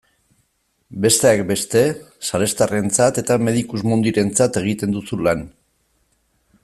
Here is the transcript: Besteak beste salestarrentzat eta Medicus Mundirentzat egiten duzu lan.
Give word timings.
Besteak 1.05 1.43
beste 1.51 1.83
salestarrentzat 2.29 3.21
eta 3.25 3.37
Medicus 3.49 3.85
Mundirentzat 3.93 4.59
egiten 4.63 4.97
duzu 4.97 5.21
lan. 5.29 5.45